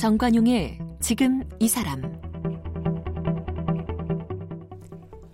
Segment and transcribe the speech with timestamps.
[0.00, 2.00] 정관용의 지금 이 사람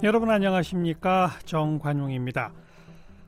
[0.02, 2.52] 여러분 안녕하십니까 정관용입니다.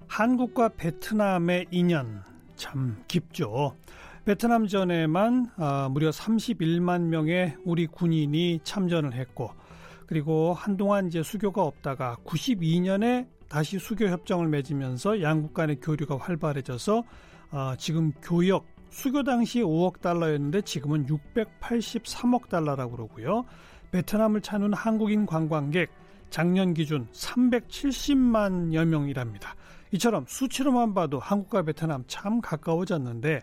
[0.08, 2.24] 한국과 베트남의 인연
[2.56, 3.76] 참 깊죠.
[4.24, 9.52] 베트남 전에만 어, 무려 31만 명의 우리 군인이 참전을 했고
[10.08, 17.04] 그리고 한동안 이제 수교가 없다가 92년에 다시 수교 협정을 맺으면서 양국 간의 교류가 활발해져서
[17.52, 23.44] 어, 지금 교역 수교 당시 5억 달러였는데 지금은 683억 달러라고 그러고요.
[23.90, 25.90] 베트남을 찾는 한국인 관광객
[26.30, 29.54] 작년 기준 370만여 명이랍니다.
[29.92, 33.40] 이처럼 수치로만 봐도 한국과 베트남 참 가까워졌는데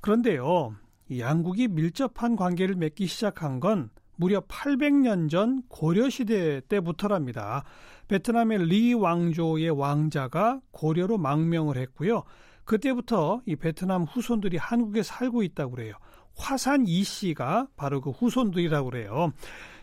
[0.00, 0.74] 그런데요.
[1.08, 7.64] 이 양국이 밀접한 관계를 맺기 시작한 건 무려 800년 전 고려 시대 때부터랍니다.
[8.08, 12.24] 베트남의 리 왕조의 왕자가 고려로 망명을 했고요.
[12.66, 15.94] 그때부터 이 베트남 후손들이 한국에 살고 있다고 그래요.
[16.36, 19.32] 화산 이 씨가 바로 그 후손들이라고 그래요.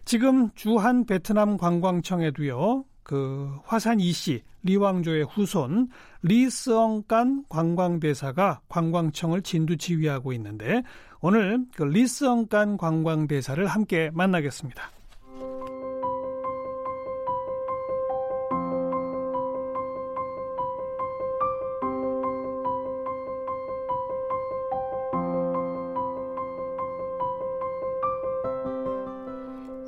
[0.05, 2.85] 지금 주한 베트남 관광청에도요.
[3.01, 5.89] 그 화산 이 씨, 리왕조의 후손
[6.21, 10.83] 리스엉깐 관광대사가 관광청을 진두 지휘하고 있는데
[11.19, 14.83] 오늘 그 리스엉깐 관광대사를 함께 만나겠습니다.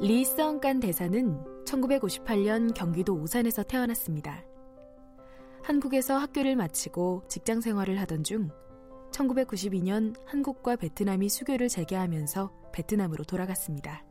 [0.08, 4.46] 리성간 대사는 1958년 경기도 오산에서 태어났습니다.
[5.64, 8.52] 한국에서 학교를 마치고 직장 생활을 하던 중
[9.10, 14.06] 1992년 한국과 베트남이 수교를 재개하면서 베트남으로 돌아갔습니다.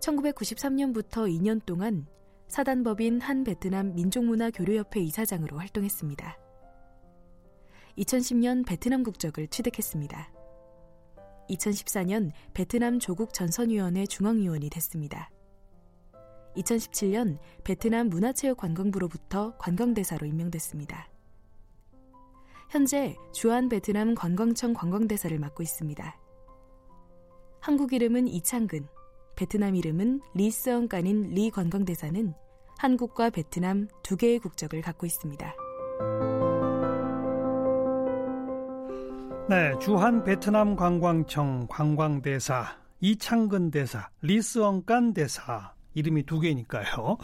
[0.00, 2.04] 1993년부터 2년 동안
[2.48, 6.38] 사단법인 한 베트남 민족문화교류협회 이사장으로 활동했습니다.
[7.96, 10.41] 2010년 베트남 국적을 취득했습니다.
[11.52, 15.30] 2014년 베트남 조국 전선위원회 중앙위원이 됐습니다.
[16.56, 21.08] 2017년 베트남 문화체육관광부로부터 관광대사로 임명됐습니다.
[22.70, 26.18] 현재 주한 베트남 관광청 관광대사를 맡고 있습니다.
[27.60, 28.86] 한국 이름은 이창근,
[29.36, 32.34] 베트남 이름은 리스엉깐인 리 관광대사는
[32.78, 35.54] 한국과 베트남 두 개의 국적을 갖고 있습니다.
[39.52, 47.18] 네, 주한 베트남 관광청 관광대사 이창근 대사, 리스엉깐 대사 이름이 두 개니까요.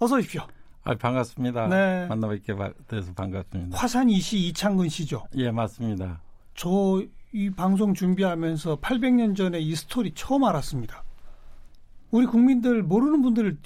[0.00, 0.42] 어서 오십시오.
[0.82, 1.68] 아, 반갑습니다.
[1.68, 2.06] 네.
[2.08, 2.52] 만나 뵙게
[2.88, 3.78] 돼서 반갑습니다.
[3.78, 5.24] 화산 이씨 이창근 씨죠?
[5.36, 6.20] 예, 맞습니다.
[6.54, 11.04] 저 이 방송 준비하면서 800년 전에 이 스토리 처음 알았습니다.
[12.10, 13.58] 우리 국민들 모르는 분들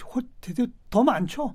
[0.91, 1.55] 더 많죠?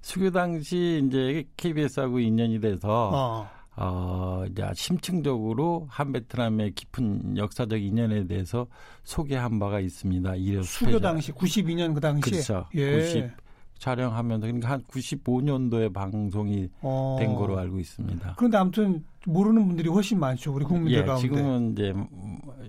[0.00, 3.48] 수교 당시 이제 KBS하고 인연이 돼서 어.
[3.80, 8.66] 어, 이제 심층적으로 한 베트남의 깊은 역사적 인연에 대해서
[9.04, 10.34] 소개한 바가 있습니다.
[10.62, 12.66] 수교 당시 92년 그 당시에 그렇죠.
[12.74, 12.98] 예.
[13.00, 13.30] 90
[13.78, 17.16] 촬영하면서 그러니까 한 95년도에 방송이 어.
[17.18, 18.34] 된 거로 알고 있습니다.
[18.36, 20.52] 그런데 아무튼 모르는 분들이 훨씬 많죠.
[20.52, 21.22] 우리 국민들 예, 가운데.
[21.22, 21.94] 지금은 이제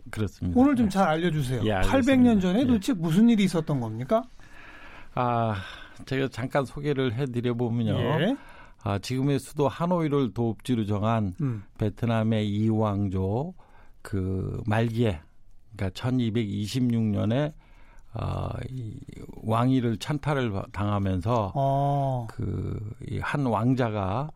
[0.09, 0.57] 그렇습니다.
[0.57, 1.63] 오늘 좀 잘 알려주세요.
[1.65, 2.65] 예, 800년 전에 예.
[2.65, 4.23] 도대체 무슨 일이 있었던 겁니까?
[5.13, 5.55] 아,
[6.05, 8.37] 제가 잠깐 소개를 해드려 보면요.
[8.85, 8.89] 예.
[8.89, 11.63] 아, 지금의 수도 하노이를 도읍지로 정한 음.
[11.77, 13.53] 베트남의 이왕조
[14.01, 15.21] 그 말기에
[15.75, 17.53] 그러니까 1226년에
[18.13, 18.99] 어, 이
[19.43, 22.27] 왕위를 찬탈을 당하면서 어.
[22.29, 24.31] 그한 왕자가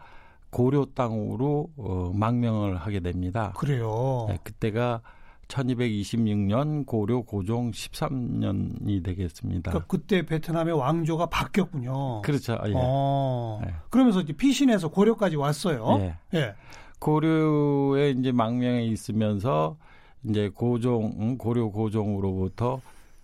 [0.50, 3.52] 고려 땅으로 어, 망명을 하게 됩니다.
[3.58, 4.28] 그래요.
[4.30, 5.02] 네, 그때가
[5.48, 9.72] 1226년 고려 고종 13년이 되겠습니다.
[9.72, 12.22] 그러니까 그때 베트남의 왕조가 바뀌었군요.
[12.22, 12.58] 그렇죠.
[12.68, 12.74] 예.
[12.76, 13.62] 어.
[13.64, 13.74] 네.
[13.90, 15.98] 그러면서 이제 피신해서 고려까지 왔어요.
[16.00, 16.18] 예.
[16.34, 16.56] 예.
[17.00, 19.78] 고려에 이제 망명에 있으면서
[20.24, 22.82] 이제 고종 고려 고종으로부터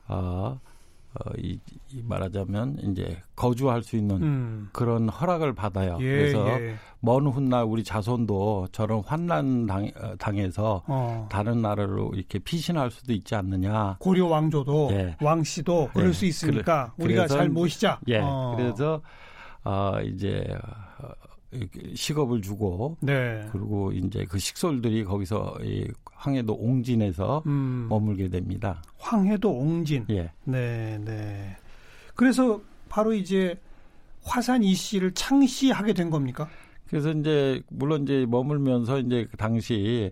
[0.08, 0.60] 어,
[1.14, 4.70] 어, 이, 이 말하자면 이제 거주할 수 있는 음.
[4.72, 5.98] 그런 허락을 받아요.
[6.00, 6.76] 예, 그래서 예.
[7.02, 11.28] 먼 훗날 우리 자손도 저런 환난 당, 어, 당해서 어.
[11.30, 13.98] 다른 나라로 이렇게 피신할 수도 있지 않느냐.
[14.00, 15.18] 고려 왕조도 예.
[15.22, 16.14] 왕씨도 그럴 예.
[16.14, 18.00] 수 있으니까 그래, 우리가 잘 모시자.
[18.08, 18.20] 예.
[18.24, 18.54] 어.
[18.56, 19.02] 그래서
[19.66, 20.48] 어, 이제
[21.96, 23.48] 식업을 주고 네.
[23.52, 27.88] 그리고 이제 그 식솔들이 거기서 이 황해도 옹진에서 음.
[27.90, 28.82] 머물게 됩니다.
[28.98, 30.06] 황해도 옹진.
[30.12, 30.32] 예.
[30.44, 31.58] 네, 네.
[32.16, 33.60] 그래서 바로 이제
[34.24, 36.48] 화산 이씨를 창시하게 된 겁니까?
[36.88, 40.12] 그래서 이제 물론 이제 머물면서 이제 그 당시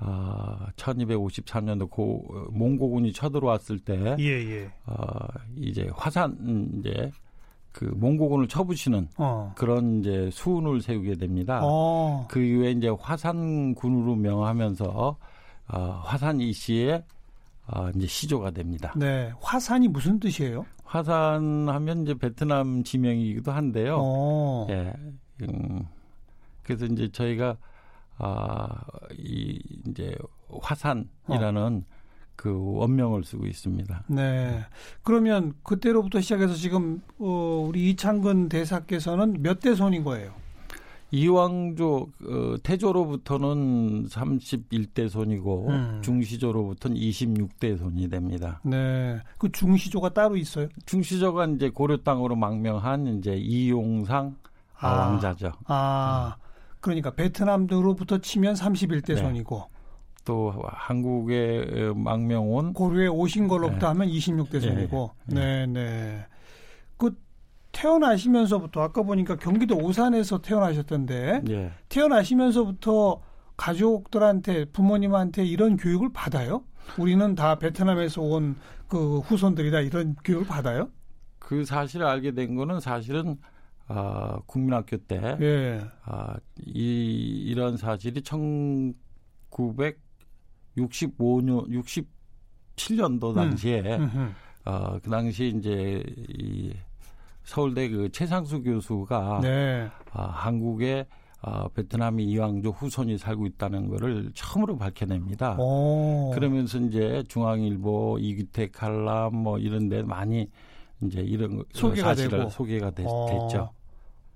[0.00, 4.70] 어, 1253년도 고 몽고군이 쳐들어왔을 때 예, 예.
[4.86, 5.04] 어,
[5.56, 7.10] 이제 화산 이제
[7.72, 9.52] 그 몽고군을 쳐부시는 어.
[9.56, 11.60] 그런 이제 수운을 세우게 됩니다.
[11.62, 12.26] 어.
[12.28, 15.16] 그 이후에 이제 화산군으로 명하면서
[15.68, 17.02] 어, 화산 이 씨의
[17.68, 18.92] 어, 이제 시조가 됩니다.
[18.96, 19.32] 네.
[19.40, 20.66] 화산이 무슨 뜻이에요?
[20.84, 23.96] 화산 하면 이제 베트남 지명이기도 한데요.
[23.98, 24.66] 어.
[24.70, 24.92] 예.
[25.42, 25.86] 음,
[26.62, 27.56] 그래서 이제 저희가
[28.18, 28.68] 아,
[29.16, 30.14] 이 이제
[30.60, 31.84] 화산이라는
[32.36, 34.04] 그 원명을 쓰고 있습니다.
[34.08, 34.64] 네.
[35.02, 40.32] 그러면 그때로부터 시작해서 지금 어, 우리 이창근 대사께서는 몇 대 손인 거예요?
[41.14, 46.00] 이왕조 어, 태조로부터는 31대 손이고 음.
[46.02, 48.60] 중시조로부터는 26대 손이 됩니다.
[48.64, 49.20] 네.
[49.38, 50.68] 그 중시조가 따로 있어요?
[50.86, 54.36] 중시조가 이제 고려 땅으로 망명한 이제 이용상
[54.78, 54.88] 아.
[54.88, 55.52] 왕자죠.
[55.66, 56.36] 아.
[56.80, 59.16] 그러니까 베트남으로부터 치면 31대 네.
[59.16, 59.70] 손이고
[60.24, 63.86] 또 한국에 망명 온 고려에 오신 걸로부터 네.
[63.86, 65.10] 하면 26대 손이고.
[65.30, 66.26] 예, 네, 네.
[66.96, 67.16] 그
[67.72, 71.70] 태어나시면서부터 아까 보니까 경기도 오산에서 태어나셨던데 예.
[71.88, 73.20] 태어나시면서부터
[73.56, 76.64] 가족들한테 부모님한테 이런 교육을 받아요?
[76.98, 78.56] 우리는 다 베트남에서 온
[78.92, 80.90] 그 후손들이다 이런 교육을 받아요?
[81.38, 83.38] 그 사실을 알게 된 거는 사실은
[83.88, 85.80] 아, 국민학교 때 예.
[86.04, 88.20] 아, 이 이런 사실이
[90.76, 91.68] 1965년
[92.76, 94.30] 67년도 당시에 음흠.
[94.64, 96.72] 어, 그 당시 이제 이
[97.42, 99.88] 서울대 그 최상수 교수가 네.
[100.12, 101.06] 아, 한국에
[101.44, 105.56] 아, 베트남이 이왕조 후손이 살고 있다는 거를 처음으로 밝혀냅니다.
[105.58, 106.30] 오.
[106.32, 110.48] 그러면서 이제 중앙일보, 이규택 칼럼 뭐 이런 데 많이
[111.02, 112.48] 이제 이런 거- 소개가 사실을 되고.
[112.50, 113.48] 소개가 됐, 어.
[113.48, 113.70] 죠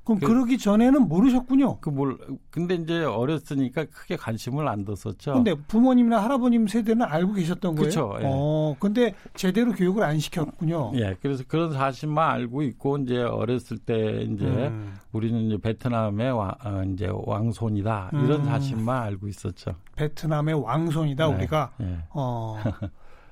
[0.06, 1.80] 그럼 그- 그, 러기 전에는 모르셨군요.
[1.80, 2.16] 그 뭘
[2.50, 5.34] 근데 이제 어렸으니까 크게 관심을 안 뒀었죠.
[5.34, 7.84] 근데 부모님이나 할아버님 세대는 알고 계셨던 거예요?
[7.88, 8.24] 그쵸, 예.
[8.24, 10.92] 어, 근데 제대로 교육을 안 시켰군요.
[10.94, 16.52] 예, 그래서 그런 사실만 알고 있고 이제 어렸을 때 이제 음, 우리는 이제 베트남의 왕,
[16.64, 18.44] 어, 이제 왕손이다 이런 음.
[18.44, 19.72] 사실만 알고 있었죠.
[19.96, 21.34] 베트남의 왕손이다 네.
[21.34, 21.72] 우리가.
[21.82, 21.98] 예.
[22.10, 22.56] 어.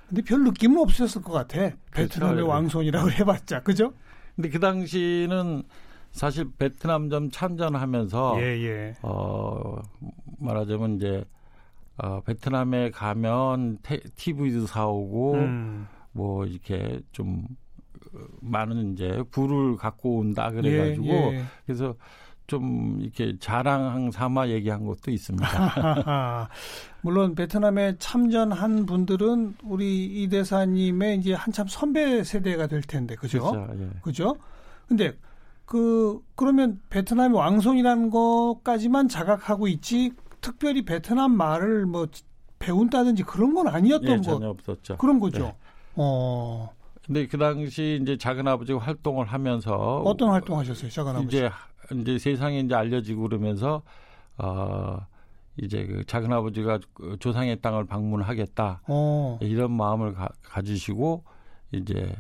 [0.09, 1.71] 근데 별 느낌은 없으셨을 것 같아.
[1.93, 2.49] 베트남의 그렇죠.
[2.49, 3.93] 왕손이라고 해봤자, 그죠?
[4.37, 5.63] 근데 그 당시는
[6.15, 8.95] 사실 베트남전 참전하면서 예, 예.
[9.03, 9.83] 어
[10.39, 11.25] 말하자면 이제
[11.97, 15.89] 어 베트남에 가면 테, TV도 사오고 음.
[16.13, 17.45] 뭐 이렇게 좀
[18.15, 21.45] 어, 많은 이제 부를 갖고 온다 그래가지고 예, 예.
[21.67, 21.97] 그래서
[22.47, 25.49] 좀 이렇게 자랑 삼아 얘기한 것도 있습니다.
[27.03, 33.51] 물론 베트남에 참전한 분들은 우리 이 대사님의 이제 한참 선배 세대가 될 텐데, 그죠?
[33.51, 33.83] 그렇죠.
[33.83, 33.89] 예.
[34.03, 34.37] 그죠?
[34.87, 35.15] 근데
[35.65, 42.07] 그 그러면 베트남의 왕손이라는 것까지만 자각하고 있지 특별히 베트남 말을 뭐
[42.59, 44.97] 배운다든지 그런 건 아니었던 예, 거 전혀 없었죠.
[44.99, 45.45] 그런 거죠.
[45.45, 45.55] 네.
[45.97, 46.71] 어
[47.07, 51.27] 근데 그 당시 이제 작은 아버지가 활동을 하면서 어떤 활동하셨어요, 작은 아버지?
[51.37, 51.51] 이제
[51.93, 53.83] 이제 세상에 이제 알려지고 그러면서
[54.39, 54.99] 어
[55.57, 61.25] 이제 그 작은 아버지가 그 조상의 땅을 방문하겠다 어 이런 마음을 가, 가지시고
[61.73, 62.15] 이제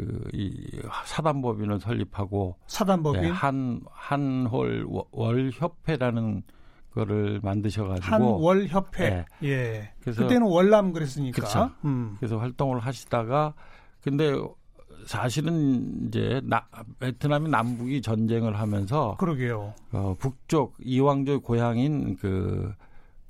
[0.00, 6.42] 그 이 사단법인을 설립하고 사단법인 예, 한 한홀 월 협회라는
[6.94, 9.24] 거를 만드셔 가지고 한월 협회.
[9.42, 9.48] 예.
[9.48, 9.92] 예.
[10.00, 11.74] 그래서 그때는 월남 그랬으니까.
[11.84, 12.16] 음.
[12.18, 13.54] 그래서 활동을 하시다가
[14.02, 14.32] 근데
[15.06, 16.66] 사실은 이제 나,
[16.98, 19.72] 베트남이 남북이 전쟁을 하면서 그러게요.
[19.92, 22.72] 어, 북쪽 이왕조 고향인 그,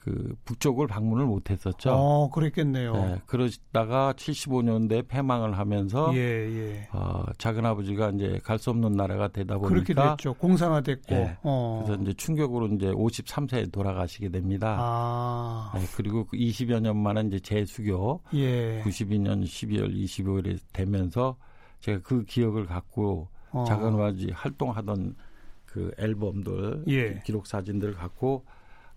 [0.00, 1.90] 그 북쪽을 방문을 못 했었죠.
[1.92, 2.94] 어, 그랬겠네요.
[2.96, 6.88] 예, 그러시다가 75년대 폐망을 하면서 예, 예.
[6.92, 10.34] 어, 작은 아버지가 이제 갈 수 없는 나라가 되다 그렇게 보니까 됐죠.
[10.34, 11.14] 공산화됐고.
[11.14, 11.38] 예.
[11.42, 11.82] 어.
[11.86, 14.76] 그래서 이제 충격으로 이제 53세에 돌아가시게 됩니다.
[14.78, 15.72] 아.
[15.76, 18.82] 예, 그리고 그 20여 년 만에 이제 재수교 예.
[18.84, 21.36] 92년 12월 25일에 되면서
[21.80, 23.64] 제가 그 기억을 갖고 어.
[23.64, 25.16] 작은 아버지 활동하던
[25.64, 27.20] 그 앨범들 예.
[27.24, 28.44] 기록 사진들을 갖고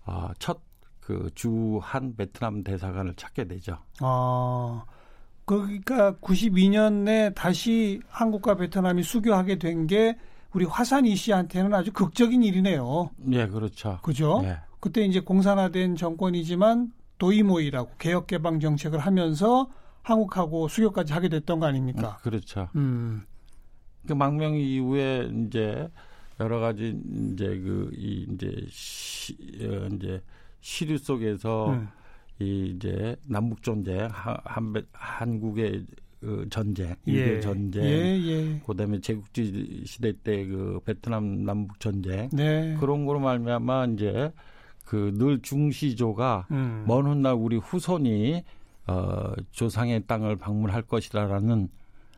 [0.04, 0.60] 아, 첫
[1.06, 3.78] 그 주한 베트남 대사관을 찾게 되죠.
[4.00, 4.84] 아.
[5.44, 10.16] 그러니까 92년에 다시 한국과 베트남이 수교하게 된 게
[10.54, 13.10] 우리 화산 이 씨한테는 아주 극적인 일이네요.
[13.32, 13.98] 예, 그렇죠.
[14.02, 14.40] 그죠?
[14.44, 19.68] 예, 그때 이제 공산화된 정권이지만 도이모이라고 개혁 개방 정책을 하면서
[20.02, 22.18] 한국하고 수교까지 하게 됐던 거 아닙니까?
[22.22, 22.68] 그렇죠.
[22.76, 23.24] 음.
[24.06, 25.88] 그 망명 이후에 이제
[26.38, 26.96] 여러 가지
[27.32, 30.22] 이제 그이 이제 시, 어, 이제
[30.64, 31.88] 시류 속에서 음.
[32.40, 35.84] 이 이제 남북 전쟁, 한, 한 한국의
[36.20, 37.12] 그 전쟁, 예.
[37.12, 38.60] 일개 전쟁, 예, 예.
[38.66, 42.74] 그다음에 제국주의 시대 때 그 베트남 남북 전쟁 네.
[42.80, 44.32] 그런 거로 말미암아 이제
[44.86, 46.84] 그 늘 중시조가 음.
[46.86, 48.42] 먼 훗날 우리 후손이
[48.86, 51.68] 어 조상의 땅을 방문할 것이라는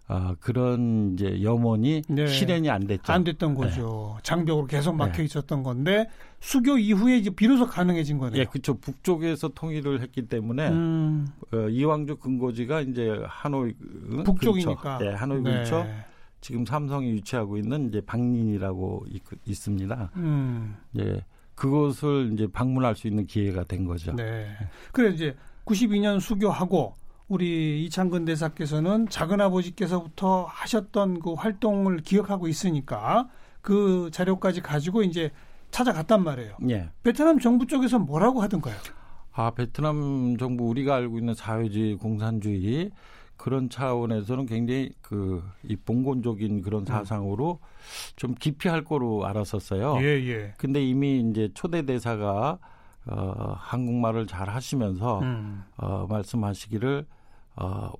[0.08, 2.26] 어, 그런 이제 염원이 네.
[2.28, 3.12] 실현이 안 됐죠.
[3.12, 4.16] 안 됐던 거죠.
[4.22, 6.08] 장벽으로 계속 막혀 있었던 건데
[6.40, 8.40] 수교 이후에 이제 비로소 가능해진 거네요.
[8.40, 8.74] 예, 그렇죠.
[8.74, 13.74] 북쪽에서 통일을 했기 때문에 음, 어, 이왕주 근거지가 이제 하노이
[14.18, 14.98] 어, 북쪽이니까.
[14.98, 15.52] 근처, 예, 하노이 네.
[15.52, 15.86] 근처
[16.40, 19.06] 지금 삼성이 유치하고 있는 이제 박린이라고
[19.44, 21.24] 있, 습니다 음, 예,
[21.56, 24.14] 그곳을 이제 방문할 수 있는 기회가 된 거죠.
[24.14, 24.46] 네.
[24.92, 25.34] 그래 이제
[25.64, 26.94] 92년 수교하고
[27.28, 33.28] 우리 이창근 대사께서는 작은 아버지께서부터 하셨던 그 활동을 기억하고 있으니까
[33.62, 35.30] 그 자료까지 가지고 이제
[35.72, 36.56] 찾아갔단 말이에요.
[36.70, 36.90] 예.
[37.02, 38.76] 베트남 정부 쪽에서 뭐라고 하던가요?
[39.32, 42.90] 아, 베트남 정부 우리가 알고 있는 사회주의 공산주의
[43.36, 47.58] 그런 차원에서는 굉장히 그 이 봉건적인 그런 사상으로
[48.14, 49.98] 좀 깊이 할 거로 알았었어요.
[50.00, 50.54] 예, 예.
[50.56, 52.58] 근데 이미 이제 초대 대사가
[53.04, 57.06] 어, 한국말을 잘 하시면서 음, 어, 말씀하시기를
[57.56, 57.90] 어,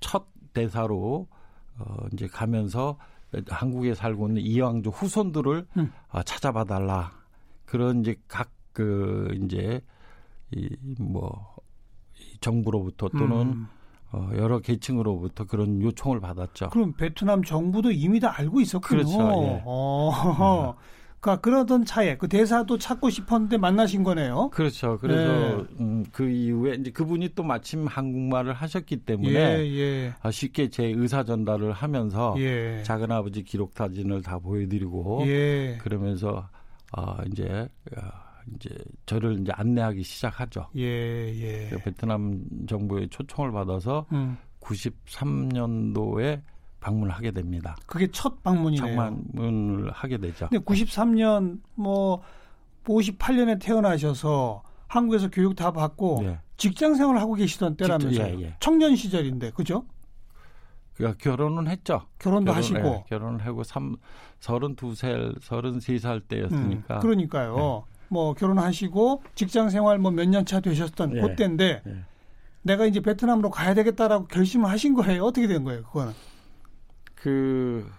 [0.00, 1.28] 첫 대사로
[1.78, 2.98] 어, 이제 가면서
[3.48, 5.92] 한국에 살고 있는 이왕조 후손들을 음.
[6.08, 7.12] 어, 찾아봐 달라
[7.64, 9.80] 그런 이제 각 그 이제
[10.50, 11.54] 이뭐
[12.40, 13.66] 정부로부터 또는 음.
[14.12, 16.68] 어, 여러 계층으로부터 그런 요청을 받았죠.
[16.70, 19.02] 그럼 베트남 정부도 이미 다 알고 있었군요.
[19.02, 19.62] 그렇죠, 예.
[19.64, 20.76] 어,
[21.24, 24.50] 그러니까 그러던 차에 그 대사도 찾고 싶었는데 만나신 거네요.
[24.50, 24.98] 그렇죠.
[25.00, 25.64] 그래서 네.
[25.80, 30.84] 음, 그 이후에 이제 그분이 또 마침 한국말을 하셨기 때문에 예, 예, 아, 쉽게 제
[30.84, 36.46] 의사 전달을 하면서 예, 작은 아버지 기록 사진을 다 보여드리고 예, 그러면서
[36.92, 37.66] 아 이제
[37.96, 38.10] 아,
[38.54, 38.68] 이제
[39.06, 40.68] 저를 이제 안내하기 시작하죠.
[40.76, 41.68] 예, 예.
[41.70, 46.42] 그 베트남 정부의 초청을 받아서 음, 93년도에
[46.88, 47.74] 방문하게 됩니다.
[47.86, 48.94] 그게 첫 방문이네요.
[48.94, 50.48] 방문을 하게 되죠.
[50.50, 52.22] 근데 93년 뭐
[52.84, 56.38] 58년에 태어나셔서 한국에서 교육 다 받고 네.
[56.58, 58.38] 직장 생활을 하고 계시던 때라면서요.
[58.38, 58.56] 예, 예.
[58.60, 59.86] 청년 시절인데 그죠?
[60.94, 62.02] 그러니까 결혼은 했죠.
[62.18, 62.78] 결혼도 결혼, 하시고.
[62.78, 63.96] 예, 결혼을 하고 3,
[64.40, 66.96] 32살, 33살 때였으니까.
[66.96, 67.84] 음, 그러니까요.
[68.08, 71.20] 뭐 결혼하시고 직장 생활 뭐 몇 년 차 되셨던 예.
[71.22, 71.96] 그때인데 예.
[72.62, 75.24] 내가 이제 베트남으로 가야 되겠다라고 결심을 하신 거예요.
[75.24, 75.82] 어떻게 된 거예요?
[75.84, 76.12] 그거는.
[77.24, 77.90] 그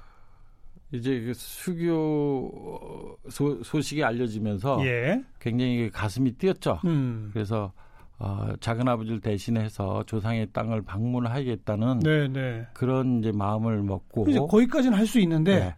[0.91, 5.23] 이제 그 수교 소, 소식이 알려지면서 예.
[5.39, 6.79] 굉장히 가슴이 뛰었죠.
[6.85, 7.31] 음.
[7.33, 7.73] 그래서
[8.19, 12.67] 어, 작은 아버지를 대신해서 조상의 땅을 방문하겠다는 네, 네.
[12.73, 15.75] 그런 이제 마음을 먹고 이제 거기까지는 할 수 있는데 네.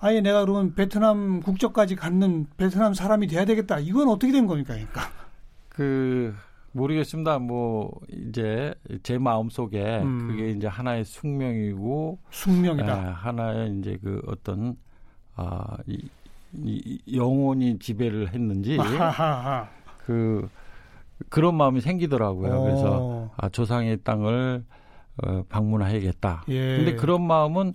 [0.00, 3.78] 아예 내가 그러면 베트남 국적까지 갖는 베트남 사람이 돼야 되겠다.
[3.78, 4.74] 이건 어떻게 된 겁니까?
[4.74, 5.02] 그러니까.
[5.68, 6.34] 그
[6.72, 7.38] 모르겠습니다.
[7.38, 10.28] 뭐 이제 제 마음 속에 음.
[10.28, 12.92] 그게 이제 하나의 숙명이고 숙명이다.
[12.92, 14.76] 아, 하나의 이제 그 어떤
[15.34, 16.00] 아, 이,
[16.52, 19.68] 이 영혼이 지배를 했는지 아하하.
[20.04, 20.48] 그
[21.28, 22.62] 그런 마음이 생기더라고요.
[22.62, 24.64] 그래서 어, 아, 조상의 땅을
[25.22, 26.44] 어, 방문해야겠다.
[26.48, 26.76] 예.
[26.78, 27.74] 근데 그런 마음은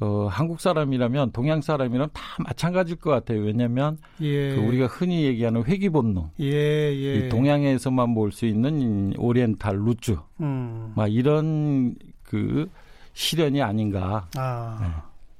[0.00, 3.40] 어, 한국 사람이라면 동양 사람이라면 다 마찬가지일 것 같아요.
[3.42, 4.54] 왜냐하면 예.
[4.54, 7.14] 그 우리가 흔히 얘기하는 회귀 본능, 예, 예.
[7.16, 10.92] 이 동양에서만 볼 수 있는 이 오리엔탈 루즈, 음.
[10.96, 12.68] 막 이런 그
[13.12, 14.28] 실현이 아닌가.
[14.36, 14.78] 아.
[14.80, 14.88] 네.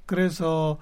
[0.06, 0.78] 그래서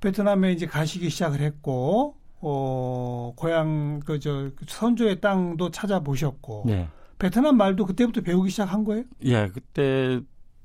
[0.00, 6.88] 베트남에 이제 가시기 시작을 했고 어, 고향 그저 선조의 땅도 찾아보셨고 네.
[7.18, 9.04] 베트남 말도 그때부터 배우기 시작한 거예요?
[9.24, 10.20] 예, 그때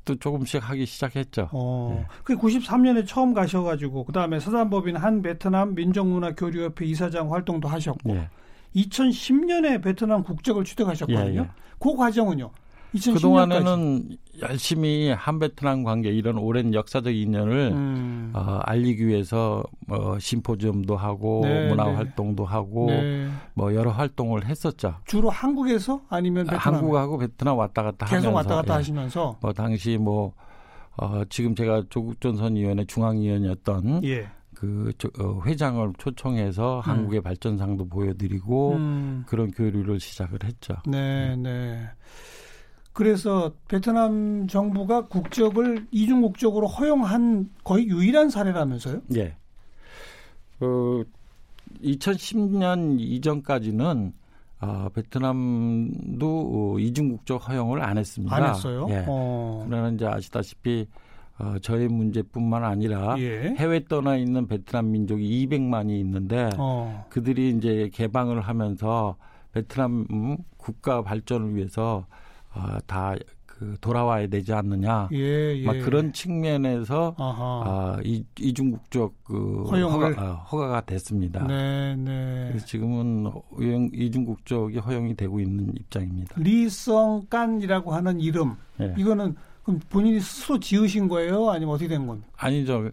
[0.07, 1.49] 또 조금씩 하기 시작했죠.
[1.51, 1.95] 어.
[1.99, 2.05] 네.
[2.23, 8.29] 그 93년에 처음 가셔가지고 그 다음에 서단법인 한 베트남 민족문화교류협회 이사장 활동도 하셨고 예.
[8.75, 11.41] 2010년에 베트남 국적을 취득하셨거든요.
[11.41, 11.49] 예, 예.
[11.77, 12.49] 그 과정은요?
[12.95, 13.13] 2010년까지.
[13.13, 18.31] 그동안에는 열심히 한베트남 관계 이런 오랜 역사적 인연을 음.
[18.33, 21.93] 어, 알리기 위해서 뭐 심포지엄도 하고 네, 문화 네.
[21.95, 23.29] 활동도 하고 네.
[23.53, 24.95] 뭐 여러 활동을 했었죠.
[25.05, 28.77] 주로 한국에서 아니면 베트남 한국하고 베트남 왔다 갔다 계속 하면서 왔다 갔다 예.
[28.77, 30.33] 하시면서 뭐 당시 뭐
[30.97, 34.27] 어, 지금 제가 조국 전선 위원회 중앙 위원이었던 예.
[34.53, 39.23] 그 저, 어, 회장을 초청해서 한국의 발전상도 보여드리고 음.
[39.27, 40.73] 그런 교류를 시작을 했죠.
[40.87, 41.87] 네, 네.
[42.97, 49.01] 그래서 베트남 정부가 국적을 이중 국적으로 허용한 거의 유일한 사례라면서요?
[49.17, 49.35] 예.
[50.57, 51.07] 그
[51.83, 54.13] 2010년 이전까지는
[54.59, 58.35] 아, 베트남도 어, 이중 국적 허용을 안 했습니다.
[58.35, 58.87] 안 했어요?
[58.89, 59.05] 예.
[59.07, 59.63] 어.
[59.69, 60.87] 그러나 이제 아시다시피
[61.37, 63.53] 어, 저의 문제뿐만 아니라 예.
[63.59, 67.05] 해외 떠나 있는 베트남 민족이 200만이 있는데 어.
[67.09, 69.17] 그들이 이제 개방을 하면서
[69.51, 72.07] 베트남 음, 국가 발전을 위해서
[72.57, 75.09] 어, 다그 돌아와야 되지 않느냐.
[75.13, 75.65] 예, 예.
[75.65, 77.63] 막 그런 측면에서 아하.
[77.65, 80.15] 아, 이, 이중국적 그 허용을.
[80.15, 81.45] 허가, 아, 허가가 됐습니다.
[81.45, 82.47] 네, 네.
[82.49, 86.35] 그래서 지금은 허용, 이중국적이 허용이 되고 있는 입장입니다.
[86.37, 88.55] 리성깐이라고 하는 이름.
[88.81, 88.93] 예.
[88.97, 91.49] 이거는 그럼 본인이 스스로 지으신 거예요?
[91.49, 92.27] 아니면 어떻게 된 겁니까?
[92.37, 92.89] 아니죠.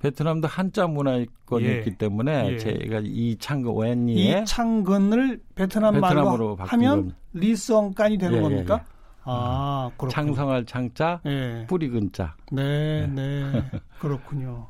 [0.00, 1.96] 베트남도 한자 문화권이었기 예.
[1.96, 2.58] 때문에 예.
[2.58, 7.14] 제가 이창근 웬니에 이창근을 베트남 말로 하면.
[7.36, 8.84] 리성간이 되는 예, 예, 겁니까?
[9.26, 9.30] 예.
[9.32, 10.10] 아, 그렇군요.
[10.10, 11.66] 창성할 창자, 예.
[11.68, 12.36] 뿌리 근자.
[12.52, 13.42] 네, 네.
[13.98, 14.68] 그렇군요.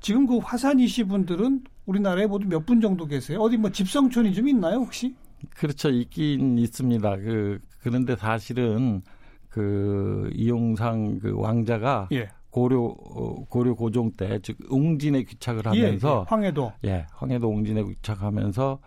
[0.00, 3.40] 지금 그 화산이시 분들은 우리나라에 모두 몇 분 정도 계세요?
[3.40, 5.14] 어디 뭐 집성촌이 좀 있나요, 혹시?
[5.56, 5.90] 그렇죠.
[5.90, 7.16] 있긴 있습니다.
[7.16, 9.02] 그 그런데 사실은
[9.48, 12.28] 그 이용상 그 왕자가 예.
[12.50, 16.72] 고려 어, 고려 고종 때즉 웅진에 귀착을 예, 하면서 예, 황해도.
[16.84, 18.78] 예, 황해도 웅진에 귀착하면서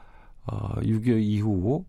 [0.48, 1.86] 어, 6.25 이후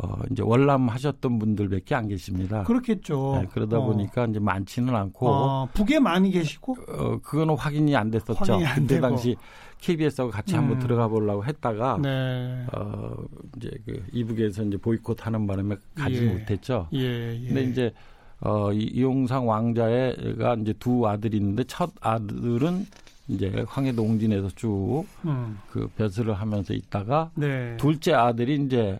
[0.00, 2.62] 어, 이제 월남 하셨던 분들밖에 안 계십니다.
[2.62, 3.38] 그렇겠죠.
[3.42, 3.84] 네, 그러다 어.
[3.86, 8.34] 보니까 이제 많지는 않고 어, 북에 많이 계시고 어, 그거는 확인이 안 됐었죠.
[8.38, 9.08] 확인이 안 그때 되고.
[9.08, 9.36] 당시
[9.80, 10.60] KBS하고 같이 음.
[10.60, 12.64] 한번 들어가 보려고 했다가 네.
[12.74, 13.14] 어,
[13.56, 16.32] 이제 그 이북에서 이제 보이콧 하는 바람에 가지 예.
[16.32, 16.88] 못했죠.
[16.94, 17.46] 예, 예.
[17.46, 17.92] 근데 이제
[18.40, 22.86] 어, 이- 이용상 왕자가 이제 두 아들이 있는데 첫 아들은
[23.26, 25.58] 이제 황해도 옹진에서 쭉 음.
[25.70, 27.76] 그 벼슬을 하면서 있다가 네.
[27.78, 28.98] 둘째 아들이 이제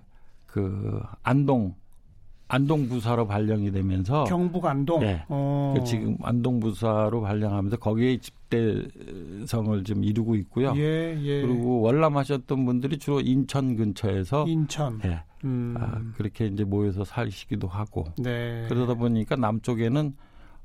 [0.48, 1.74] 그 안동
[2.48, 5.02] 안동 부사로 발령이 되면서 경북 안동.
[5.02, 5.22] 예.
[5.28, 5.74] 어.
[5.76, 10.72] 그 지금 안동 부사로 발령하면서 거기에 집대성을 좀 이루고 있고요.
[10.76, 11.42] 예, 예.
[11.42, 14.98] 그리고 월남하셨던 분들이 주로 인천 근처에서 인천.
[15.04, 15.74] 예, 음.
[15.78, 18.64] 아, 그렇게 이제 모여서 사시기도 하고 네.
[18.68, 20.16] 그러다 보니까 남쪽에는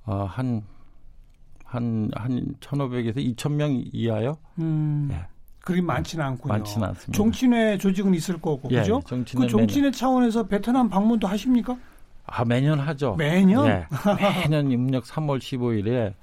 [0.06, 0.63] 어, 한,
[1.66, 4.38] 한, 한 1,500에서 2,000명 이하요?
[4.60, 5.10] 음.
[5.12, 5.33] 예.
[5.63, 6.53] 그리 많지는 않군요.
[6.53, 7.12] 많지는 않습니다.
[7.13, 9.01] 종친회 조직은 있을 거고, 예, 그죠?
[9.08, 11.74] 정치는 그 종친회 차원에서 베트남 방문도 하십니까?
[11.74, 11.86] 매년,
[12.25, 13.15] 아, 매년 하죠.
[13.15, 13.67] 매년?
[13.67, 13.88] 예,
[14.41, 16.13] 매년 음력 3월 15일에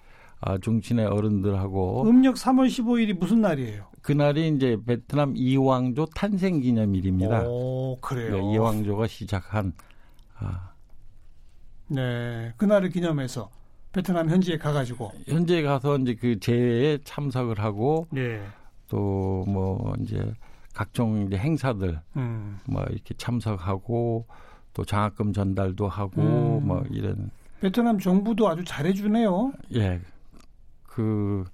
[0.43, 3.87] 아, 종친회 어른들하고 음력 3월 15일이 무슨 날이에요?
[4.03, 7.45] 그날이 이제 베트남 이왕조 탄생 기념일입니다.
[7.47, 8.37] 오, 그래요.
[8.37, 9.73] 네, 이왕조가 시작한
[10.39, 10.71] 아,
[11.89, 13.51] 네, 그날을 기념해서
[13.93, 15.13] 베트남 현지에 가가지고.
[15.27, 18.43] 현재 가서 이제 그 제에 참석을 하고 예.
[18.91, 20.33] 또 뭐 이제
[20.75, 22.59] 각종 이제 행사들 음.
[22.67, 24.27] 뭐 이렇게 참석하고
[24.75, 26.67] 또 장학금 전달도 하고 음.
[26.67, 29.53] 뭐 이런 베트남 정부도 아주 잘해주네요.
[29.75, 30.01] 예
[30.91, 31.45] 그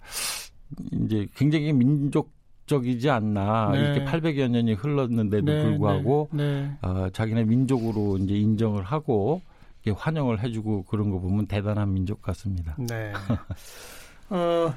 [0.93, 3.81] 이제 굉장히 민족적이지 않나 네.
[3.81, 6.63] 이렇게 800여 년이 흘렀는데도 네, 불구하고 네.
[6.63, 6.79] 네.
[6.83, 9.43] 어, 자기네 민족으로 이제 인정을 하고
[9.89, 12.75] 환영을 해주고 그런 거 보면 대단한 민족 같습니다.
[12.77, 13.13] 네.
[14.31, 14.75] 어,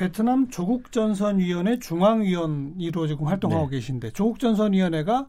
[0.00, 3.76] 베트남 조국전선위원회 중앙위원으로 지금 활동하고 네.
[3.76, 5.26] 계신데 조국전선위원회가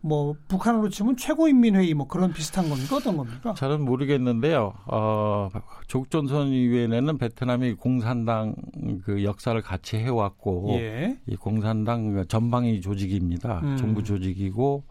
[0.00, 3.54] 뭐 북한으로 치면 최고인민회의 뭐 그런 비슷한 겁니까 어떤 겁니까?
[3.54, 4.74] 잘은 모르겠는데요.
[4.86, 5.48] 어,
[5.88, 8.54] 조국전선위원회는 베트남이 공산당
[9.02, 11.18] 그 역사를 같이 해왔고 예.
[11.26, 13.58] 이 공산당 전방위 조직입니다.
[13.64, 13.76] 음.
[13.76, 14.84] 정부 조직이고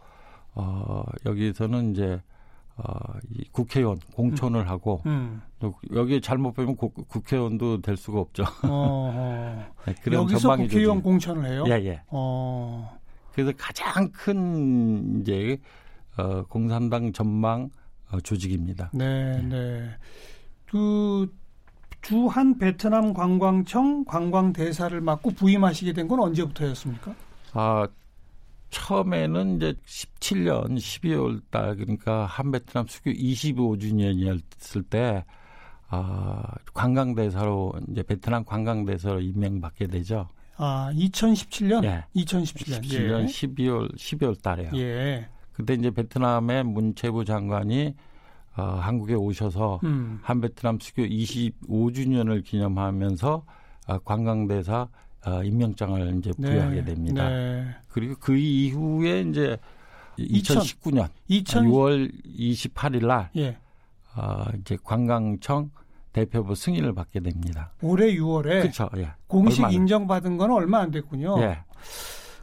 [0.56, 2.21] 어, 여기서는 이제
[2.77, 2.83] 어,
[3.31, 5.41] 이 국회의원 공천을 하고 음.
[5.59, 8.43] 또 여기에 잘못 보면 국- 국회의원도 될 수가 없죠.
[8.43, 9.65] 어, 어.
[9.88, 11.03] 네, 그런 여기서 국회의원 조직.
[11.03, 11.63] 공천을 해요?
[11.67, 12.01] 예, 예.
[12.07, 12.97] 어.
[13.33, 15.57] 그래서 가장 큰 이제
[16.17, 17.69] 어, 공산당 전망
[18.11, 18.89] 어, 조직입니다.
[18.93, 19.89] 네, 네.
[20.69, 21.33] 그
[22.01, 27.15] 주한 베트남 관광청 관광대사를 맡고 부임하시게 된 건 언제부터였습니까?
[27.53, 27.88] 아,
[28.75, 35.23] 처음에는 이제 17년 12월 달 그러니까 한 베트남 수교 25주년이었을 때
[35.88, 40.27] 아, 관광대사로 이제 베트남 관광대사로 임명받게 되죠.
[40.57, 41.85] 아, 2017년?
[41.85, 42.05] 예.
[42.15, 42.81] 2017년.
[42.81, 44.71] 17년 12월 12월 달에요.
[44.73, 44.79] 예.
[44.79, 45.29] 예.
[45.53, 47.95] 그때 이제 베트남의 문체부 장관이
[48.57, 50.19] 어, 한국에 오셔서 음.
[50.21, 53.45] 한 베트남 수교 25주년을 기념하면서
[53.88, 54.89] 아, 관광대사
[55.25, 57.27] 어, 임명장을 이제 부여하게 됩니다.
[57.27, 57.67] 네.
[57.89, 59.57] 그리고 그 이후에 이제
[60.17, 63.57] 2000, 2019년 2000 6월 28일 날 예.
[64.15, 65.71] 어, 이제 관광청
[66.13, 67.73] 대표부 승인을 받게 됩니다.
[67.81, 68.89] 올해 6월에 그렇죠.
[68.97, 69.09] 예.
[69.27, 71.41] 공식 인정받은 건 얼마 안 됐군요.
[71.41, 71.59] 예.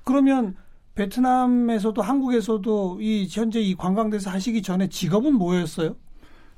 [0.05, 0.57] 그러면
[0.95, 5.97] 베트남에서도 한국에서도 이 현재 이 관광대사 하시기 전에 직업은 뭐였어요?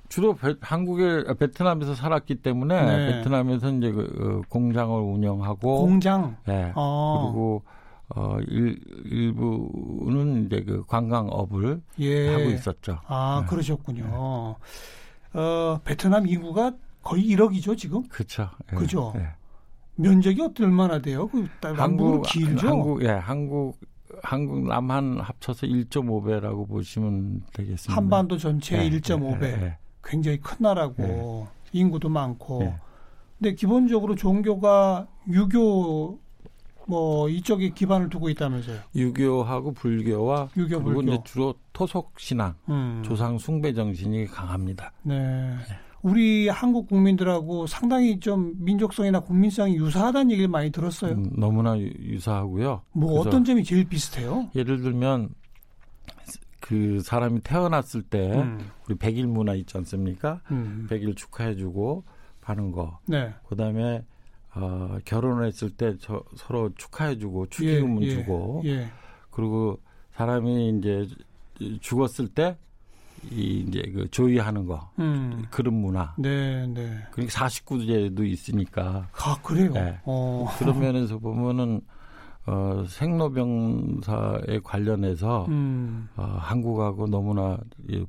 [0.08, 3.12] 주로 베, 한국에 아, 베트남에서 살았기 때문에 네.
[3.12, 6.36] 베트남에서 이제 그, 어, 공장을 운영하고 공장.
[6.48, 6.72] 예.
[6.74, 7.24] 어.
[7.24, 7.62] 그리고
[8.14, 12.28] 어 일, 일부는 이제 그 관광업을 예.
[12.28, 13.00] 하고 있었죠.
[13.06, 13.48] 아, 네.
[13.48, 14.56] 그러셨군요.
[15.32, 18.02] 어, 베트남 인구가 거의 1억이죠, 지금?
[18.08, 18.50] 그렇죠.
[18.72, 18.76] 예.
[18.76, 19.12] 그죠?
[19.16, 19.28] 예.
[19.96, 21.28] 면적이 어떻게 얼마나 돼요?
[21.28, 22.68] 그 남북으로 길죠?
[22.68, 23.78] 한국 예, 한국
[24.22, 27.94] 한국 남한 합쳐서 1.5배라고 보시면 되겠습니다.
[27.94, 29.42] 한반도 전체의 예, 1.5배.
[29.42, 29.78] 예, 예.
[30.04, 32.62] 굉장히 큰 나라고 인구도 많고.
[32.62, 32.74] 예.
[33.38, 36.18] 근데 기본적으로 종교가 유교
[36.86, 38.78] 뭐 이쪽에 기반을 두고 있다면서요.
[38.94, 41.12] 유교하고 불교와 유교, 그리고 불교.
[41.14, 43.02] 이제 주로 토속 신앙, 음.
[43.04, 44.92] 조상 숭배 정신이 강합니다.
[45.02, 45.54] 네.
[46.02, 51.12] 우리 한국 국민들하고 상당히 좀 민족성이나 국민성이 유사하다는 얘기를 많이 들었어요.
[51.12, 52.82] 음, 너무나 유- 유사하고요.
[52.92, 54.50] 뭐 어떤 점이 제일 비슷해요?
[54.54, 55.30] 예를 들면
[56.64, 60.40] 그 사람이 태어났을 때 음, 우리 백일 문화 있지 않습니까?
[60.50, 60.86] 음.
[60.88, 62.04] 백일 축하해주고
[62.40, 62.98] 하는 거.
[63.06, 63.34] 네.
[63.48, 64.04] 그다음에
[64.54, 68.88] 어, 결혼했을 때 저, 서로 축하해주고 축의금은 예, 예, 주고 예.
[69.30, 69.78] 그리고
[70.12, 71.06] 사람이 이제
[71.80, 72.56] 죽었을 때
[73.30, 75.44] 이 이제 그 조의하는 거 음.
[75.50, 76.14] 그런 문화.
[76.18, 76.98] 네, 네.
[77.10, 79.72] 그러니까 49제도 있으니까 아, 그래요?
[79.72, 79.98] 네.
[80.04, 80.46] 어.
[80.58, 81.80] 그런 면에서 보면은
[82.46, 86.08] 어, 생로병사에 관련해서 음.
[86.16, 88.04] 어, 한국하고 너무나 이-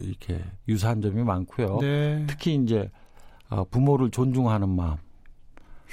[0.00, 1.78] 이렇게 유사한 점이 많고요.
[1.80, 2.24] 네.
[2.28, 2.90] 특히 이제
[3.50, 4.96] 어, 부모를 존중하는 마음.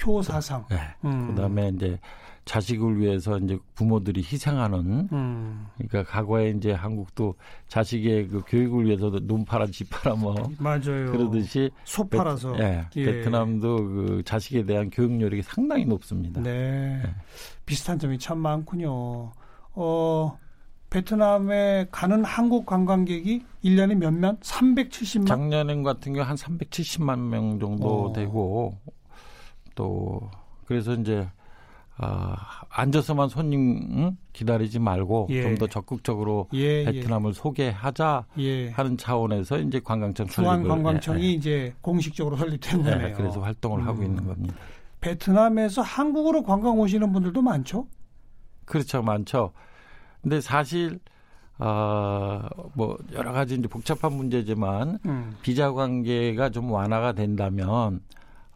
[0.05, 0.65] 효사상.
[0.69, 0.77] 네.
[1.05, 1.27] 음.
[1.27, 1.99] 그다음에 이제
[2.45, 5.67] 자식을 위해서 이제 부모들이 희생하는 음.
[5.77, 7.33] 그러니까 과거에 이제 한국도
[7.67, 11.11] 자식의 그 교육을 위해서도 눈 팔아 집 팔아 뭐 맞아요.
[11.11, 12.55] 그러듯이 소 베, 팔아서.
[12.59, 13.03] 예, 예.
[13.05, 16.39] 베트남도 그 자식에 대한 교육열이 상당히 높습니다.
[16.41, 17.01] 네.
[17.03, 17.15] 네.
[17.65, 19.31] 비슷한 점이 참 많군요.
[19.73, 20.37] 어,
[20.91, 24.37] 베트남에 가는 한국 관광객이 1년에 몇만?
[24.37, 25.27] 370만?
[25.27, 28.13] 작년엔 같은 경우 한 370만 명 정도 어.
[28.13, 28.77] 되고
[29.73, 30.29] 또
[30.65, 31.27] 그래서 이제
[31.97, 32.35] 아,
[32.69, 34.17] 앉아서만 손님 응?
[34.33, 35.43] 기다리지 말고 예.
[35.43, 38.43] 좀더 적극적으로 예, 베트남을 소개하자 예.
[38.43, 38.69] 예.
[38.69, 43.15] 하는 차원에서 이제 관광청 설립을 중앙관광청이 예, 이제 공식적으로 설립된 예, 예, 거네요.
[43.15, 43.87] 그래서 활동을 음.
[43.87, 44.55] 하고 있는 겁니다.
[44.99, 47.87] 베트남에서 한국으로 관광 오시는 분들도 많죠?
[48.65, 49.53] 그렇죠, 많죠.
[50.21, 50.99] 근데 사실
[51.57, 55.37] 아뭐 여러 가지 이제 복잡한 문제지만 음.
[55.41, 58.01] 비자 관계가 좀 완화가 된다면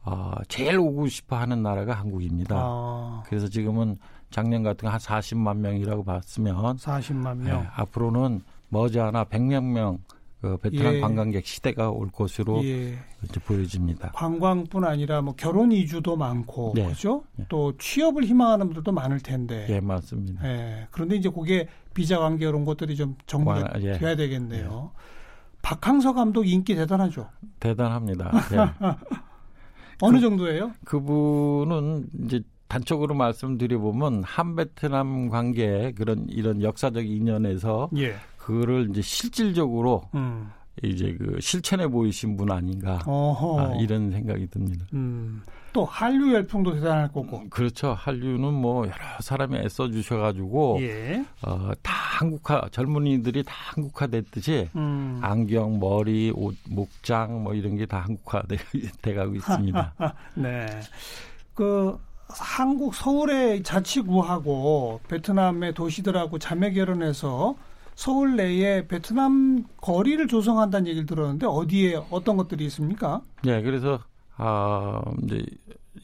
[0.03, 2.55] 어, 제일 오고 싶어 하는 나라가 한국입니다.
[2.57, 3.97] 아, 그래서 지금은
[4.29, 7.67] 작년 같은 거한 40만 명이라고 봤으면 40만 예, 명.
[7.75, 10.99] 앞으로는 머지않아 100만 명그 베트남 예.
[10.99, 12.97] 관광객 시대가 올 것으로 예.
[13.23, 14.11] 이제 보여집니다.
[14.13, 16.83] 관광뿐 아니라 뭐 결혼 이주도 많고 네.
[16.83, 17.23] 그렇죠?
[17.35, 17.45] 네.
[17.49, 19.65] 또 취업을 희망하는 분들도 많을 텐데.
[19.69, 20.47] 예, 맞습니다.
[20.47, 20.87] 예.
[20.91, 23.97] 그런데 이제 그게 비자 관계 이런 것들이 좀 정리가 예.
[23.97, 24.91] 돼야 되겠네요.
[25.61, 27.27] 박항서 감독 인기 대단하죠.
[27.59, 28.31] 대단합니다.
[30.01, 30.07] 예.
[30.07, 30.71] 어느 정도예요?
[30.85, 38.15] 그분은 이제 단적으로 말씀드려보면 한베트남 관계 그런 이런 역사적 인연에서 예.
[38.37, 40.51] 그거를 이제 실질적으로 음.
[40.83, 42.99] 이제 그 실천해 보이신 분 아닌가.
[43.05, 44.85] 아, 이런 생각이 듭니다.
[44.93, 45.41] 음.
[45.73, 47.43] 또 한류 열풍도 대단할 거고.
[47.49, 47.93] 그렇죠.
[47.93, 51.23] 한류는 뭐 여러 사람이 애써 주셔가지고 예.
[51.41, 55.19] 어, 다 한국화 젊은이들이 다 한국화됐듯이 음.
[55.21, 59.93] 안경, 머리, 옷, 목장 뭐 이런 게 다 한국화돼가고 있습니다.
[60.35, 60.67] 네.
[61.53, 67.55] 그 한국 서울의 자치구하고 베트남의 도시들하고 자매 결혼해서
[67.95, 73.21] 서울 내에 베트남 거리를 조성한다는 얘기를 들었는데 어디에 어떤 것들이 있습니까?
[73.43, 73.99] 네, 그래서
[74.39, 75.43] 아 이제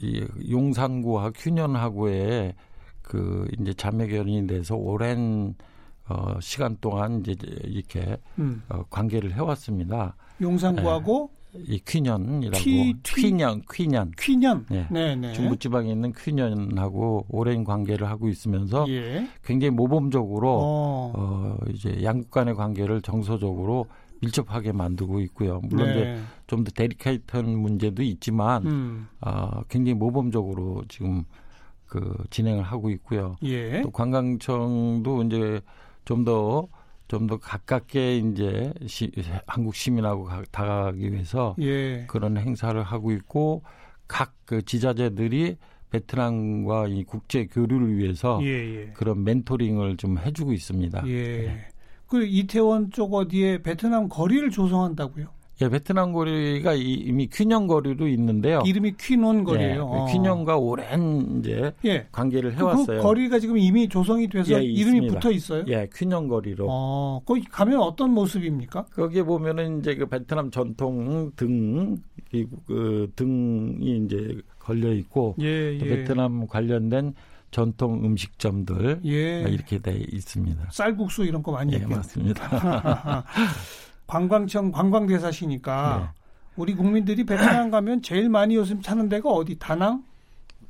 [0.01, 2.53] 이 용산구와 큐년하고의
[3.01, 5.55] 그 이제 자매 결혼이 돼서 오랜
[6.09, 8.61] 어 시간 동안 이제 이렇게 음.
[8.69, 10.15] 어, 관계를 해왔습니다.
[10.41, 14.65] 용산구하고 이 퀴년이라고 퀴- 퀴년 퀴년 퀴년.
[14.69, 14.85] 네.
[14.91, 15.31] 네, 네.
[15.31, 19.25] 중부지방에 있는 퀴년하고 오랜 관계를 하고 있으면서 예.
[19.45, 21.13] 굉장히 모범적으로 어.
[21.15, 23.85] 어 이제 양국 간의 관계를 정서적으로
[24.25, 25.61] 밀접하게 만들고 있고요.
[25.63, 26.21] 물론 이제 네.
[26.47, 29.07] 좀더 데리케이트한 문제도 있지만 음.
[29.21, 31.23] 아 굉장히 모범적으로 지금
[31.85, 33.35] 그 진행을 하고 있고요.
[33.43, 33.81] 예.
[33.81, 35.61] 또 관광청도 이제
[36.05, 36.67] 좀더
[37.07, 39.11] 좀더 가깝게 이제 시,
[39.45, 42.05] 한국 시민하고 가, 다가가기 위해서 예.
[42.07, 43.63] 그런 행사를 하고 있고
[44.07, 45.57] 각 그 지자체들이
[45.89, 48.91] 베트남과 이 국제 교류를 위해서 예, 예.
[48.93, 51.03] 그런 멘토링을 좀 해주고 있습니다.
[51.07, 51.67] 예.
[52.07, 55.27] 그 이태원 쪽 어디에 베트남 거리를 조성한다고요?
[55.61, 58.61] 예, 베트남 거리가 이- 이미 퀴년 거리로 있는데요.
[58.65, 59.73] 이름이 퀴논 거리예요.
[59.73, 60.05] 예, 어.
[60.11, 62.07] 퀴년과 오랜 이제 예.
[62.11, 62.97] 관계를 그- 해왔어요.
[62.97, 65.13] 그 거리가 지금 이미 조성이 돼서 예, 이름이 있습니다.
[65.13, 65.63] 붙어 있어요.
[65.69, 66.67] 예, 퀴년 거리로.
[66.69, 68.83] 어, 거기 가면 어떤 모습입니까?
[68.93, 71.99] 거기에 보면은 이제 그 베트남 전통 등,
[72.33, 75.89] 이- 그 등이 이제 걸려 있고 예, 또 예.
[75.89, 77.13] 베트남 관련된
[77.59, 79.43] 전통 음식점들 예.
[79.43, 80.67] 이렇게 돼 있습니다.
[80.71, 81.85] 쌀국수 이런 거 많이 예.
[81.85, 83.23] 맞습니다.
[84.07, 86.21] 관광청 관광대사시니까 네.
[86.57, 89.57] 우리 국민들이 베트남 가면 제일 많이 요즘 찾는 데가 어디?
[89.57, 90.03] 다낭?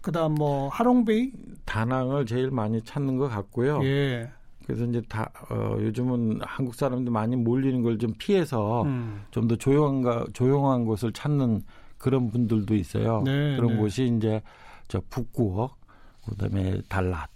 [0.01, 1.31] 그다음 뭐 하롱베이?
[1.65, 3.83] 다낭을 제일 많이 찾는 것 같고요.
[3.83, 4.29] 예.
[4.67, 9.23] 그래서 이제 다 어, 요즘은 한국 사람들 많이 몰리는 걸 좀 피해서 음.
[9.31, 11.63] 좀더 조용한 가- 조용한 곳을 찾는
[11.97, 13.23] 그런 분들도 있어요.
[13.25, 13.77] 네, 그런 네.
[13.77, 14.43] 곳이 이제
[14.87, 15.77] 저 북구역,
[16.25, 17.27] 그다음에 달랏,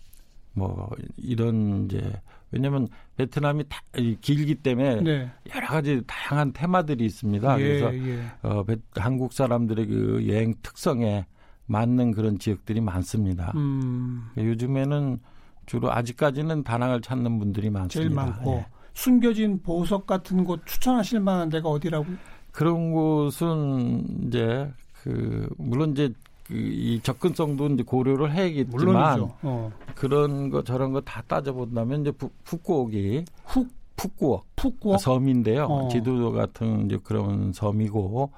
[0.53, 2.21] 뭐 이런 이제
[2.51, 3.81] 왜냐하면 베트남이 다,
[4.21, 5.31] 길기 때문에 네.
[5.53, 7.59] 여러 가지 다양한 테마들이 있습니다.
[7.59, 8.23] 예, 그래서 예.
[8.41, 11.25] 어, 베, 한국 사람들의 그 여행 특성에
[11.67, 13.51] 맞는 그런 지역들이 많습니다.
[13.55, 15.19] 음, 요즘에는
[15.67, 17.91] 주로 아직까지는 다낭을 찾는 분들이 많습니다.
[17.91, 18.65] 제일 많고 예.
[18.93, 22.07] 숨겨진 보석 같은 곳 추천하실 만한 데가 어디라고?
[22.51, 24.71] 그런 곳은 이제
[25.03, 26.13] 그 물론 이제 그
[26.51, 29.29] 이 접근성도 이제 고려를 해야겠지만.
[29.43, 29.71] 어.
[29.95, 34.99] 그런 거 저런 거 다 따져본다면 이제 푸, 푸꾸옥이 훅 푸꾸옥 푸꾸옥.
[34.99, 35.65] 섬인데요.
[35.65, 35.87] 어.
[35.89, 38.31] 지도 같은 이제 그런 섬이고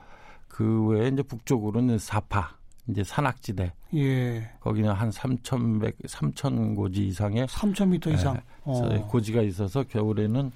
[0.48, 2.56] 그 외에 이제 북쪽으로는 사파
[2.88, 4.50] 이제 산악지대 예.
[4.60, 8.34] 거기는 한 3,100 3,000 고지 이상의 3,000m 이상.
[8.34, 8.42] 네.
[8.64, 9.08] 어.
[9.08, 10.52] 고지가 있어서 겨울에는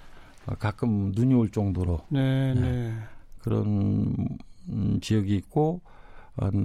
[0.47, 2.93] 어, 가끔 눈이 올 정도로 네, 네.
[3.39, 4.15] 그런
[4.69, 5.91] 음, 지역이 있고 어,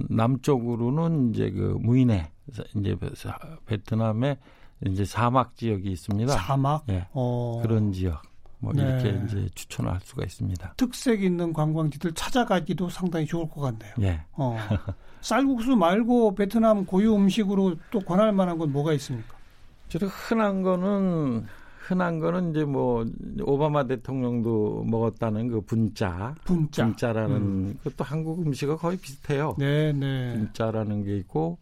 [0.09, 2.31] 남쪽으로는 이제 그 무이네
[2.75, 4.37] 이제 사- 베트남의
[4.87, 6.33] 이제 사막 지역이 있습니다.
[6.33, 6.85] 사막.
[6.89, 7.07] 예.
[7.13, 7.61] 어.
[7.63, 8.23] 그런 지역
[8.59, 8.83] 뭐 네.
[8.83, 10.75] 이렇게 이제 추천을 할 수가 있습니다.
[10.77, 13.93] 특색 있는 관광지들 찾아가기도 상당히 좋을 것 같네요.
[14.03, 14.23] 예.
[14.33, 14.57] 어.
[15.21, 19.35] 쌀국수 말고 베트남 고유 음식으로 또 권할 만한 건 뭐가 있습니까?
[19.89, 21.47] 저는 흔한 거는
[21.91, 23.05] 흔한 거는 이제 뭐
[23.43, 26.85] 오바마 대통령도 먹었다는 그 분짜 분짜.
[26.85, 27.79] 분짜라는 음.
[27.83, 29.57] 그것도 한국 음식과 거의 비슷해요.
[29.59, 30.35] 네, 네.
[30.35, 31.59] 분짜라는 게 있고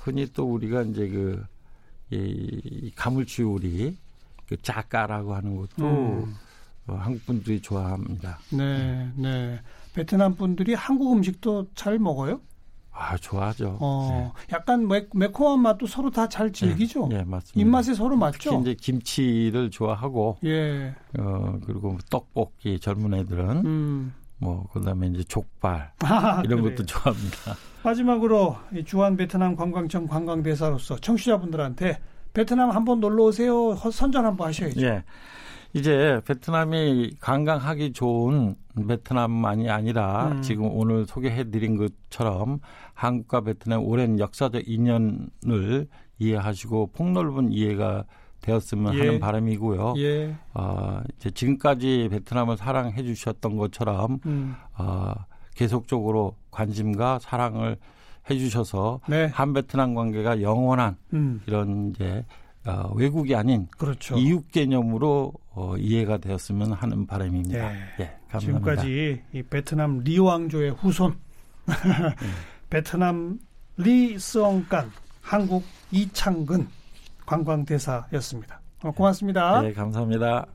[0.00, 1.44] 흔히 또 우리가 이제 그
[2.10, 3.96] 이, 가물치 요리
[4.48, 6.34] 그 짜까라고 하는 것도 음.
[6.88, 8.40] 어, 한국 분들이 좋아합니다.
[8.50, 9.60] 네, 네.
[9.94, 12.40] 베트남 분들이 한국 음식도 잘 먹어요?
[12.94, 13.78] 아 좋아하죠.
[13.80, 17.08] 어, 약간 매, 매콤한 맛도 서로 다 잘 즐기죠?
[17.12, 17.60] 예, 예, 맞습니다.
[17.60, 18.60] 입맛에 서로 특히 맞죠?
[18.60, 20.94] 이제 김치를 좋아하고 예.
[21.18, 24.14] 어 그리고 떡볶이 젊은 애들은 음.
[24.38, 26.74] 뭐 그다음에 이제 족발 아, 이런 그래요.
[26.76, 27.56] 것도 좋아합니다.
[27.82, 31.98] 마지막으로 이 주한 베트남 관광청 관광대사로서 청취자분들한테
[32.34, 33.70] 베트남 한번 놀러 오세요.
[33.72, 34.80] 허- 선전 한번 하셔야죠.
[34.82, 35.02] 예.
[35.74, 38.56] 이제 베트남이 관광하기 좋은
[38.86, 40.42] 베트남만이 아니라 음.
[40.42, 42.60] 지금 오늘 소개해드린 것처럼
[42.94, 48.04] 한국과 베트남 오랜 역사적 인연을 이해하시고 폭넓은 이해가
[48.42, 48.98] 되었으면 예.
[48.98, 49.94] 하는 바람이고요.
[49.98, 50.36] 예.
[50.52, 54.54] 아, 이제 지금까지 베트남을 사랑해 주셨던 것처럼 음.
[54.74, 55.14] 아,
[55.54, 57.78] 계속적으로 관심과 사랑을
[58.28, 59.26] 해주셔서 네.
[59.26, 61.40] 한 베트남 관계가 영원한 음.
[61.46, 62.24] 이런 이제
[62.64, 64.16] 어, 외국이 아닌 그렇죠.
[64.16, 67.74] 이웃 개념으로 어, 이해가 되었으면 하는 바람입니다.
[67.74, 67.78] 예.
[68.00, 68.40] 예, 감사합니다.
[68.82, 71.16] 지금까지 이 베트남 리 왕조의 후손
[72.70, 73.38] 베트남
[73.76, 76.68] 리 스엉깐 한국 이창근
[77.26, 78.60] 관광대사였습니다.
[78.82, 79.64] 어, 고맙습니다.
[79.64, 80.46] 예, 감사합니다.